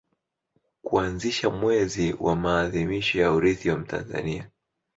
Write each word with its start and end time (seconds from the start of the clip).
kuanzisha 0.83 1.49
mwezi 1.49 2.15
wa 2.19 2.35
maadhimisho 2.35 3.19
ya 3.21 3.31
Urithi 3.31 3.69
wa 3.69 3.77
Mtanzania 3.77 4.49